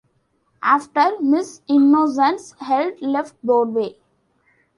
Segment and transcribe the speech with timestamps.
[0.63, 3.97] After "Miss Innocence", Held left Broadway.